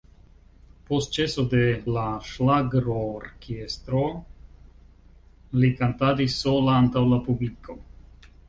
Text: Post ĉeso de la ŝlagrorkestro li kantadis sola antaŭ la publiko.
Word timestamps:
Post 0.85 1.11
ĉeso 1.17 1.43
de 1.51 1.59
la 1.97 2.05
ŝlagrorkestro 2.29 4.03
li 5.61 5.71
kantadis 5.83 6.41
sola 6.47 6.79
antaŭ 6.83 7.05
la 7.13 7.25
publiko. 7.31 7.79